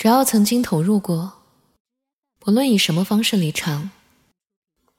[0.00, 1.30] 只要曾经投入过，
[2.38, 3.90] 不论以什么方式离场，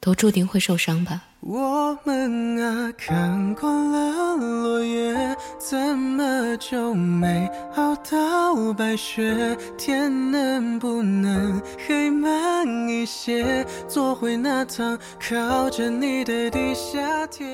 [0.00, 1.22] 都注定会受伤吧。
[1.40, 9.54] 我们啊，看惯了落叶，怎么就没熬到白雪？
[9.76, 17.44] 天能不能黑慢一些，做回那趟靠着你的地下铁？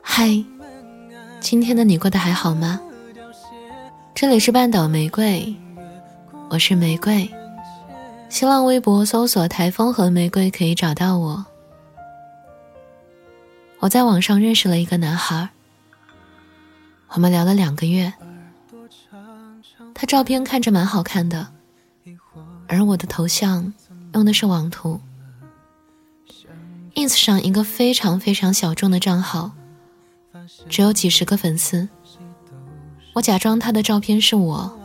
[0.00, 0.42] 嗨，
[1.40, 2.80] 今天的你过得还好吗？
[4.14, 5.54] 这里是半岛玫瑰。
[6.48, 7.28] 我是玫瑰，
[8.28, 11.44] 新浪微博搜索“台风和玫瑰”可以找到我。
[13.80, 15.50] 我在网上认识了一个男孩，
[17.08, 18.12] 我们聊了两个月。
[19.92, 21.48] 他照片看着蛮好看的，
[22.68, 23.72] 而我的头像
[24.14, 25.00] 用的是网图
[26.94, 29.50] ，ins 上一个非常非常小众的账号，
[30.68, 31.88] 只有几十个粉丝。
[33.14, 34.78] 我假装他的照片是我。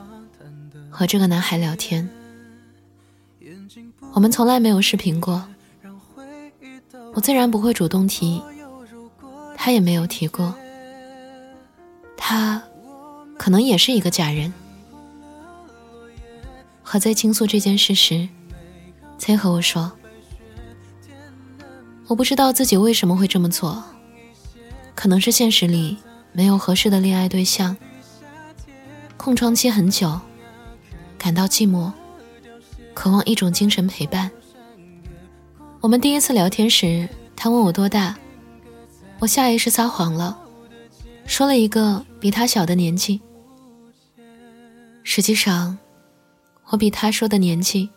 [0.92, 2.08] 和这个男孩聊天，
[4.14, 5.48] 我们从来没有视频过，
[7.14, 8.44] 我自然不会主动提，
[9.56, 10.54] 他也没有提过，
[12.18, 12.62] 他
[13.38, 14.54] 可能也是一个假人。
[16.84, 18.28] 和在倾诉这件事时
[19.18, 19.94] ，C 和我说
[22.08, 23.82] ：“我不知道自己为什么会这么做，
[24.94, 25.98] 可能是现实里
[26.34, 27.78] 没有合适的恋爱对象，
[29.16, 30.20] 空窗期很久。”
[31.22, 31.92] 感到寂寞，
[32.96, 34.32] 渴望一种精神陪伴。
[35.80, 38.18] 我们第一次聊天时，他问我多大，
[39.20, 40.36] 我下意识撒谎了，
[41.28, 43.22] 说了一个比他小的年纪。
[45.04, 45.78] 实际上，
[46.70, 47.88] 我比他说的年纪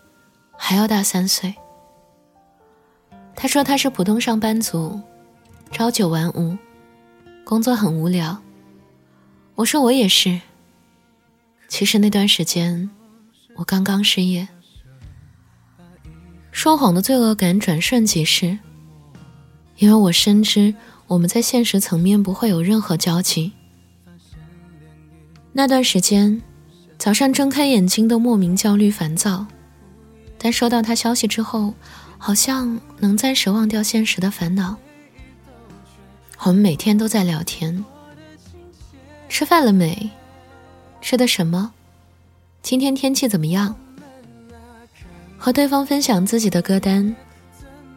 [0.58, 1.54] 还要大三岁。
[3.34, 5.00] 他说他是普通上班族，
[5.72, 6.54] 朝九晚五，
[7.42, 8.38] 工作很无聊。
[9.54, 10.38] 我说我也是。
[11.68, 12.90] 其实那段时间。
[13.56, 14.48] 我刚刚失业，
[16.50, 18.58] 说谎的罪恶感转瞬即逝，
[19.76, 20.74] 因为我深知
[21.06, 23.52] 我们在现实层面不会有任何交集。
[25.52, 26.42] 那段时间，
[26.98, 29.46] 早上睁开眼睛都莫名焦虑烦躁，
[30.36, 31.72] 但收到他消息之后，
[32.18, 34.76] 好像能暂时忘掉现实的烦恼。
[36.40, 37.84] 我们每天都在聊天，
[39.28, 40.10] 吃饭了没？
[41.00, 41.72] 吃的什么？
[42.64, 43.76] 今天天气怎么样？
[45.36, 47.14] 和对方分享自己的歌单，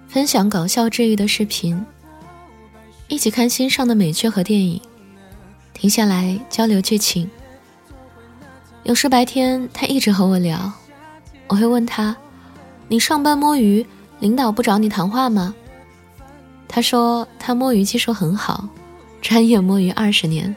[0.09, 1.85] 分享搞笑治愈的视频，
[3.07, 4.81] 一起看新上的美剧和电影，
[5.73, 7.29] 停下来交流剧情。
[8.83, 10.69] 有时白天他一直和我聊，
[11.47, 12.13] 我会问他
[12.89, 13.85] ：“你上班摸鱼，
[14.19, 15.55] 领导不找你谈话吗？”
[16.67, 18.67] 他说他摸鱼技术很好，
[19.21, 20.53] 专业摸鱼二十年，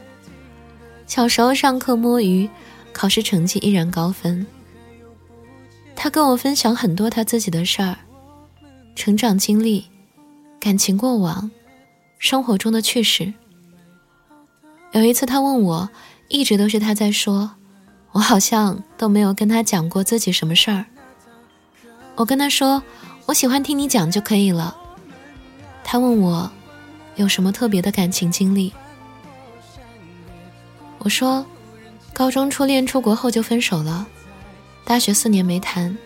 [1.07, 2.49] 小时候上课摸鱼。
[2.93, 4.45] 考试成绩依然高分。
[5.95, 7.97] 他跟我分享很多他自己的事儿，
[8.95, 9.85] 成长经历、
[10.59, 11.51] 感情过往、
[12.17, 13.33] 生活中的趣事。
[14.93, 15.89] 有一次他问我，
[16.27, 17.51] 一直都是他在说，
[18.11, 20.85] 我好像都没有跟他讲过自己什么事儿。
[22.15, 22.81] 我跟他说，
[23.27, 24.75] 我喜欢听你讲就可以了。
[25.83, 26.51] 他问我，
[27.15, 28.73] 有什么特别的感情经历？
[30.97, 31.45] 我说。
[32.21, 34.05] 高中初恋出国后就分手了，
[34.85, 35.97] 大学四年没谈，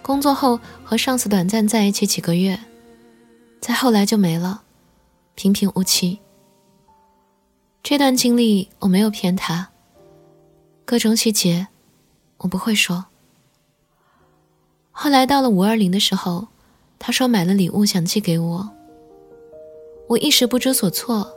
[0.00, 2.56] 工作后和上司短暂在一起几个月，
[3.60, 4.62] 再后来就没了，
[5.34, 6.20] 平平无奇。
[7.82, 9.70] 这段经历我没有骗他，
[10.84, 11.66] 各种细节
[12.36, 13.06] 我不会说。
[14.92, 16.46] 后来到了五二零的时候，
[17.00, 18.70] 他说买了礼物想寄给我，
[20.06, 21.28] 我一时不知所措，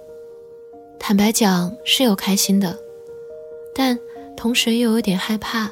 [0.99, 2.77] 坦白讲是有开心的。
[3.79, 3.95] 但
[4.35, 5.71] 同时又有点害怕，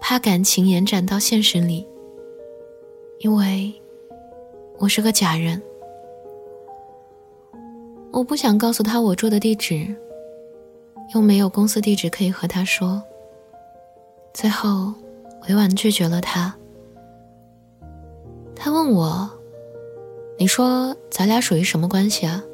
[0.00, 1.84] 怕感情延展到现实里，
[3.18, 3.74] 因为
[4.78, 5.60] 我是个假人。
[8.12, 9.92] 我不想告诉他我住的地址，
[11.12, 13.02] 又没有公司地址可以和他说。
[14.32, 14.94] 最后
[15.48, 16.54] 委婉拒绝了他。
[18.54, 19.28] 他问我
[20.38, 22.44] ：“你说咱俩属于什么关系啊？”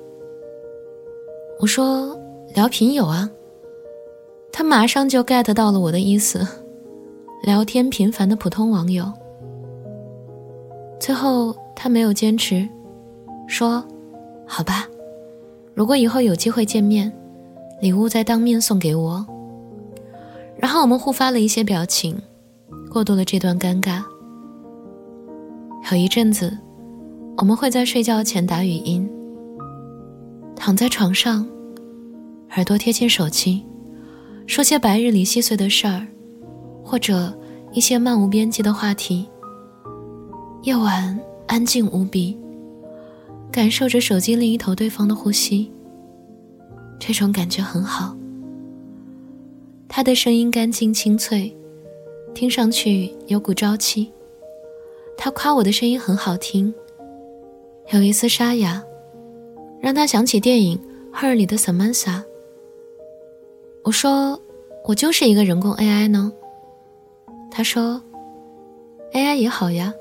[1.60, 2.18] 我说
[2.56, 3.30] ：“聊贫友啊。”
[4.52, 6.46] 他马上就 get 到了我的意思，
[7.42, 9.10] 聊天频繁的普通网友。
[11.00, 12.68] 最后他没有坚持，
[13.48, 13.82] 说
[14.46, 14.86] ：“好吧，
[15.74, 17.10] 如果以后有机会见面，
[17.80, 19.26] 礼物再当面送给我。”
[20.56, 22.20] 然后我们互发了一些表情，
[22.90, 24.02] 过渡了这段尴尬。
[25.90, 26.56] 有一阵子，
[27.38, 29.10] 我们会在睡觉前打语音，
[30.54, 31.44] 躺在床上，
[32.50, 33.64] 耳朵贴近手机。
[34.46, 36.06] 说些白日里细碎的事儿，
[36.84, 37.32] 或者
[37.72, 39.26] 一些漫无边际的话题。
[40.62, 42.36] 夜晚安静无比，
[43.50, 45.70] 感受着手机另一头对方的呼吸，
[46.98, 48.16] 这种感觉很好。
[49.88, 51.54] 他的声音干净清脆，
[52.34, 54.12] 听上去有股朝气。
[55.16, 56.72] 他夸我的声音很好听，
[57.92, 58.82] 有一丝沙哑，
[59.80, 60.78] 让他想起电影
[61.16, 62.22] 《Her》里的 Samantha。
[63.84, 64.40] 我说
[64.86, 66.32] ：“我就是一个人工 AI 呢。”
[67.50, 68.02] 他说
[69.12, 69.92] ：“AI 也好呀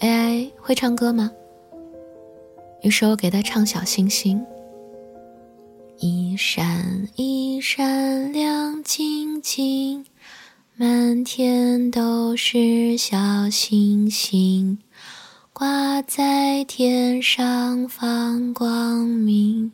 [0.00, 1.30] ，AI 会唱歌吗？”
[2.82, 4.44] 于是我给他唱小星星，
[5.98, 10.04] 一闪一闪亮晶晶，
[10.74, 14.78] 满天都是小星星，
[15.52, 19.70] 挂在天上放光明。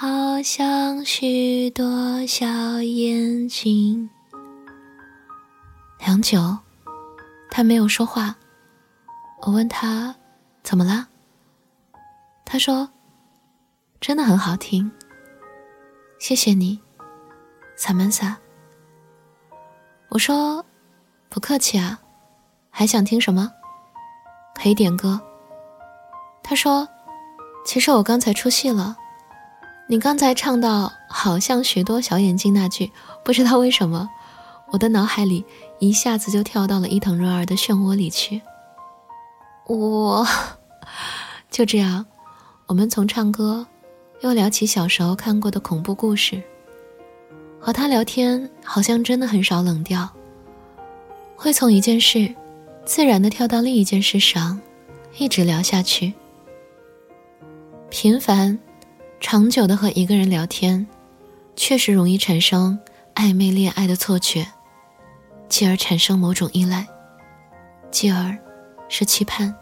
[0.00, 2.46] 好像许多小
[2.80, 4.08] 眼睛。
[5.98, 6.56] 良久，
[7.50, 8.34] 他没有说话。
[9.42, 10.16] 我问他
[10.62, 11.06] 怎么了，
[12.46, 12.88] 他说
[14.00, 14.90] ：“真的很好听。”
[16.18, 16.80] 谢谢你，
[17.76, 18.34] 萨曼萨。
[20.08, 20.64] 我说
[21.28, 22.00] ：“不客气啊，
[22.70, 23.52] 还想听什么？
[24.54, 25.20] 可以点歌。”
[26.42, 26.88] 他说
[27.66, 28.96] ：“其实我刚才出戏了。”
[29.90, 32.92] 你刚才唱到“好像许多小眼睛”那句，
[33.24, 34.08] 不知道为什么，
[34.70, 35.44] 我的脑海里
[35.80, 38.40] 一下子就跳到了伊藤润二的漩涡里去。
[39.66, 40.24] 我
[41.50, 42.06] 就这样，
[42.66, 43.66] 我们从唱歌
[44.20, 46.40] 又聊起小时候看过的恐怖故事。
[47.58, 50.08] 和他聊天，好像真的很少冷掉，
[51.34, 52.32] 会从一件事
[52.84, 54.60] 自然的跳到另一件事上，
[55.18, 56.14] 一直聊下去。
[57.90, 58.56] 平凡。
[59.20, 60.84] 长久的和一个人聊天，
[61.54, 62.76] 确实容易产生
[63.14, 64.46] 暧昧恋爱的错觉，
[65.48, 66.86] 继而产生某种依赖，
[67.90, 68.36] 继而
[68.88, 69.54] 是期盼，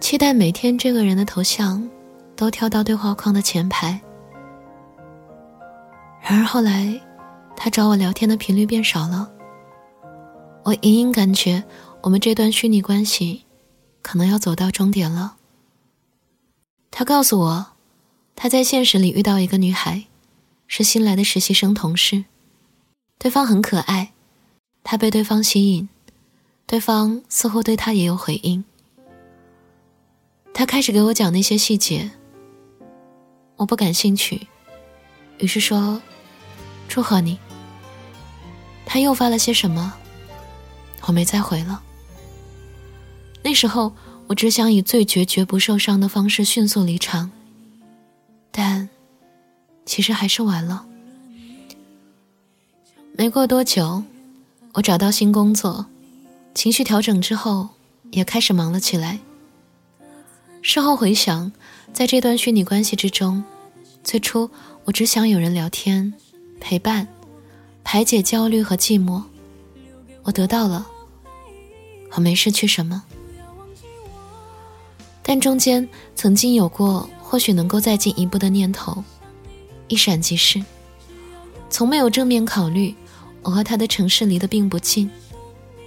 [0.00, 1.86] 期待每天这个人的头像
[2.36, 4.00] 都跳到对话框的前排。
[6.22, 6.98] 然而后来，
[7.56, 9.28] 他找我聊天的频率变少了，
[10.62, 11.62] 我隐隐感觉
[12.00, 13.44] 我们这段虚拟关系
[14.00, 15.34] 可能要走到终点了。
[16.92, 17.71] 他告诉我。
[18.34, 20.04] 他在现实里遇到一个女孩，
[20.66, 22.24] 是新来的实习生同事，
[23.18, 24.12] 对方很可爱，
[24.82, 25.88] 他被对方吸引，
[26.66, 28.64] 对方似乎对他也有回应。
[30.54, 32.10] 他开始给我讲那些细节，
[33.56, 34.48] 我不感兴趣，
[35.38, 36.02] 于是说
[36.88, 37.38] ：“祝贺你。”
[38.84, 39.94] 他又发了些什么，
[41.02, 41.82] 我没再回了。
[43.42, 43.94] 那时候
[44.26, 47.30] 我只想以最决绝不受伤的方式迅速离场。
[48.54, 48.86] 但，
[49.86, 50.84] 其实还是晚了。
[53.16, 54.02] 没过多久，
[54.74, 55.86] 我找到新工作，
[56.54, 57.70] 情绪调整之后，
[58.10, 59.18] 也开始忙了起来。
[60.60, 61.50] 事后回想，
[61.94, 63.42] 在这段虚拟关系之中，
[64.04, 64.50] 最初
[64.84, 66.12] 我只想有人聊天、
[66.60, 67.08] 陪伴、
[67.82, 69.22] 排解焦虑和寂寞，
[70.24, 70.86] 我得到了，
[72.12, 73.02] 我没失去什么。
[75.22, 77.08] 但中间曾经有过。
[77.32, 79.02] 或许能够再进一步的念头，
[79.88, 80.62] 一闪即逝，
[81.70, 82.94] 从没有正面考虑
[83.40, 85.10] 我和他的城市离得并不近，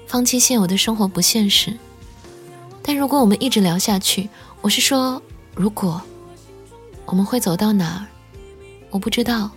[0.07, 1.77] 放弃现有的生活不现实。
[2.81, 4.27] 但如果我们一直聊下去，
[4.61, 5.21] 我是说，
[5.53, 6.01] 如果
[7.05, 8.07] 我们会走到哪儿，
[8.89, 9.51] 我不知道。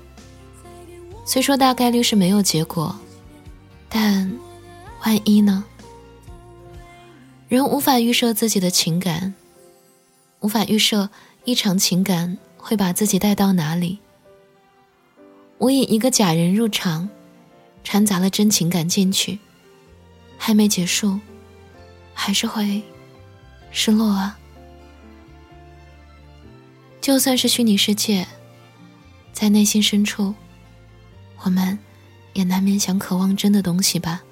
[1.25, 2.95] 虽说大概率是没有结果，
[3.89, 4.31] 但
[5.07, 5.65] 万一呢？
[7.49, 9.33] 人无法预设自己的情感，
[10.41, 11.09] 无法预设。
[11.49, 13.99] 一场情感会把自己带到哪里？
[15.57, 17.09] 我以一个假人入场，
[17.83, 19.39] 掺杂了真情感进去，
[20.37, 21.19] 还没结束，
[22.13, 22.83] 还是会
[23.71, 24.39] 失落啊！
[27.01, 28.27] 就算是虚拟世界，
[29.33, 30.35] 在内心深处，
[31.45, 31.79] 我们
[32.35, 34.23] 也难免想渴望真的东西吧。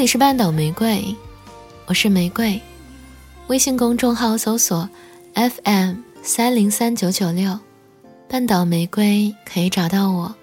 [0.00, 1.14] 里是半岛玫瑰，
[1.84, 2.58] 我是玫瑰，
[3.48, 4.88] 微信公众号搜索
[5.34, 7.58] FM 三零三九九六。
[8.26, 10.34] 半岛玫瑰可以找到我。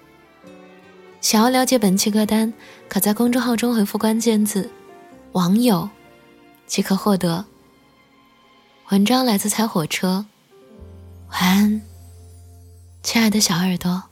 [1.20, 2.54] 想要了解本期歌单，
[2.88, 4.70] 可在公众号中回复关键字
[5.34, 5.90] “网友”，
[6.68, 7.44] 即可获得。
[8.90, 10.24] 文章来自踩火车。
[11.32, 11.82] 晚安，
[13.02, 14.04] 亲爱的小耳朵。